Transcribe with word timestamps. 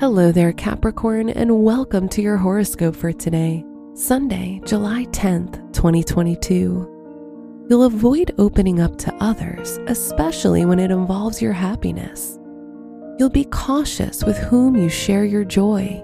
Hello 0.00 0.30
there, 0.30 0.52
Capricorn, 0.52 1.28
and 1.28 1.64
welcome 1.64 2.08
to 2.10 2.22
your 2.22 2.36
horoscope 2.36 2.94
for 2.94 3.12
today, 3.12 3.64
Sunday, 3.94 4.60
July 4.64 5.06
10th, 5.06 5.72
2022. 5.72 7.66
You'll 7.68 7.82
avoid 7.82 8.32
opening 8.38 8.80
up 8.80 8.96
to 8.98 9.12
others, 9.16 9.80
especially 9.88 10.64
when 10.64 10.78
it 10.78 10.92
involves 10.92 11.42
your 11.42 11.52
happiness. 11.52 12.38
You'll 13.18 13.28
be 13.28 13.46
cautious 13.46 14.22
with 14.22 14.38
whom 14.38 14.76
you 14.76 14.88
share 14.88 15.24
your 15.24 15.44
joy. 15.44 16.00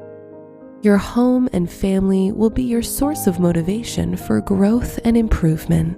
Your 0.83 0.97
home 0.97 1.49
and 1.53 1.71
family 1.71 2.33
will 2.33 2.51
be 2.51 2.65
your 2.65 2.83
source 2.83 3.29
of 3.29 3.39
motivation 3.39 4.17
for 4.17 4.41
growth 4.41 4.99
and 5.05 5.17
improvement. 5.17 5.97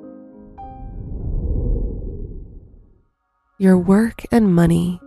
Your 3.58 3.78
work 3.78 4.22
and 4.30 4.55
money 4.55 5.00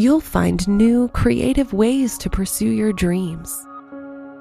you'll 0.00 0.20
find 0.20 0.66
new, 0.66 1.08
creative 1.08 1.74
ways 1.74 2.16
to 2.16 2.30
pursue 2.30 2.70
your 2.70 2.92
dreams. 2.92 3.66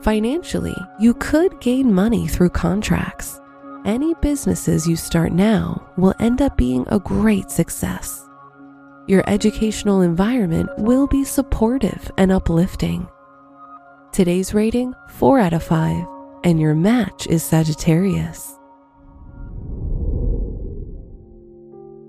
Financially, 0.02 0.76
you 1.00 1.14
could 1.16 1.60
gain 1.60 1.94
money 1.94 2.28
through 2.28 2.50
contracts. 2.50 3.42
Any 3.86 4.14
businesses 4.22 4.88
you 4.88 4.96
start 4.96 5.34
now 5.34 5.86
will 5.98 6.14
end 6.22 6.42
up 6.42 6.56
being 6.56 6.86
a 6.88 7.00
great 7.00 7.52
success. 7.52 8.26
Your 9.08 9.22
educational 9.28 10.00
environment 10.02 10.70
will 10.78 11.08
be 11.08 11.26
supportive 11.26 12.10
and 12.18 12.32
uplifting. 12.32 13.06
Today's 14.14 14.54
rating 14.54 14.94
4 15.10 15.40
out 15.40 15.54
of 15.54 15.64
5, 15.64 16.08
and 16.46 16.58
your 16.58 16.74
match 16.74 17.28
is 17.28 17.44
Sagittarius. 17.44 18.56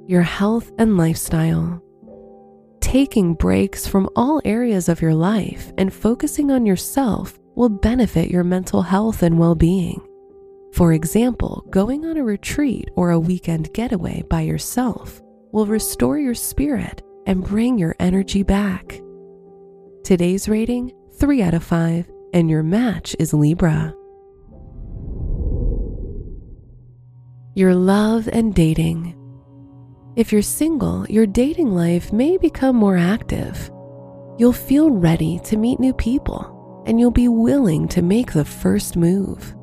Your 0.06 0.22
health 0.22 0.70
and 0.78 0.96
lifestyle 0.96 1.82
taking 2.90 3.34
breaks 3.34 3.86
from 3.86 4.08
all 4.16 4.42
areas 4.44 4.88
of 4.88 5.00
your 5.00 5.14
life 5.14 5.72
and 5.78 5.94
focusing 5.94 6.50
on 6.50 6.66
yourself 6.66 7.38
will 7.54 7.68
benefit 7.68 8.32
your 8.32 8.42
mental 8.42 8.82
health 8.82 9.22
and 9.22 9.38
well 9.38 9.54
being. 9.54 10.04
For 10.72 10.92
example, 10.92 11.64
going 11.70 12.04
on 12.04 12.16
a 12.16 12.24
retreat 12.24 12.90
or 12.96 13.12
a 13.12 13.20
weekend 13.20 13.72
getaway 13.74 14.24
by 14.28 14.40
yourself 14.40 15.22
will 15.52 15.66
restore 15.66 16.18
your 16.18 16.34
spirit 16.34 17.00
and 17.26 17.44
bring 17.44 17.78
your 17.78 17.94
energy 18.00 18.42
back. 18.42 19.00
Today's 20.02 20.48
rating 20.48 20.90
3 21.16 21.42
out 21.42 21.54
of 21.54 21.62
5, 21.62 22.10
and 22.34 22.50
your 22.50 22.64
match 22.64 23.14
is 23.20 23.32
Libra. 23.32 23.94
Your 27.54 27.76
love 27.76 28.28
and 28.32 28.52
dating. 28.52 29.19
If 30.20 30.32
you're 30.32 30.42
single, 30.42 31.06
your 31.08 31.24
dating 31.24 31.74
life 31.74 32.12
may 32.12 32.36
become 32.36 32.76
more 32.76 32.98
active. 32.98 33.70
You'll 34.36 34.52
feel 34.52 34.90
ready 34.90 35.40
to 35.44 35.56
meet 35.56 35.80
new 35.80 35.94
people, 35.94 36.84
and 36.86 37.00
you'll 37.00 37.10
be 37.10 37.28
willing 37.28 37.88
to 37.88 38.02
make 38.02 38.34
the 38.34 38.44
first 38.44 38.98
move. 38.98 39.56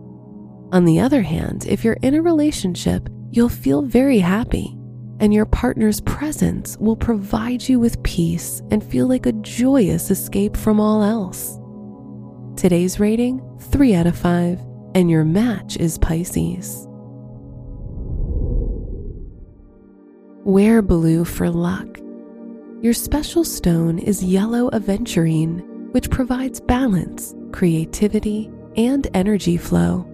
On 0.71 0.83
the 0.83 0.99
other 0.99 1.21
hand, 1.21 1.67
if 1.67 1.83
you're 1.83 1.99
in 2.01 2.15
a 2.15 2.23
relationship, 2.23 3.07
you'll 3.29 3.49
feel 3.49 3.83
very 3.83 4.17
happy, 4.17 4.75
and 5.19 5.31
your 5.31 5.45
partner's 5.45 6.01
presence 6.01 6.75
will 6.79 6.97
provide 6.97 7.69
you 7.69 7.79
with 7.79 8.01
peace 8.01 8.63
and 8.71 8.83
feel 8.83 9.05
like 9.05 9.27
a 9.27 9.33
joyous 9.33 10.09
escape 10.09 10.57
from 10.57 10.79
all 10.79 11.03
else. 11.03 11.59
Today's 12.59 12.99
rating 12.99 13.43
3 13.59 13.93
out 13.93 14.07
of 14.07 14.17
5, 14.17 14.59
and 14.95 15.07
your 15.07 15.23
match 15.23 15.77
is 15.77 15.99
Pisces. 15.99 16.87
Wear 20.45 20.81
blue 20.81 21.25
for 21.25 21.49
luck. 21.49 21.99
Your 22.81 22.93
special 22.93 23.43
stone 23.43 23.99
is 23.99 24.23
yellow 24.23 24.69
aventurine, 24.69 25.91
which 25.93 26.09
provides 26.09 26.61
balance, 26.61 27.35
creativity, 27.51 28.49
and 28.77 29.07
energy 29.13 29.57
flow. 29.57 30.07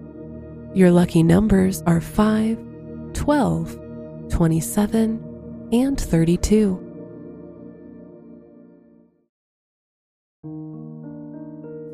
Your 0.74 0.90
lucky 0.90 1.22
numbers 1.22 1.82
are 1.82 2.00
5, 2.00 2.58
12, 3.12 3.78
27, 4.30 5.68
and 5.72 6.00
32. 6.00 6.80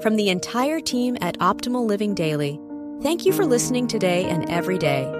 From 0.01 0.17
the 0.17 0.31
entire 0.31 0.81
team 0.81 1.19
at 1.21 1.37
Optimal 1.41 1.85
Living 1.87 2.15
Daily, 2.15 2.59
thank 3.03 3.27
you 3.27 3.33
for 3.33 3.45
listening 3.45 3.87
today 3.87 4.25
and 4.25 4.49
every 4.49 4.79
day 4.79 5.20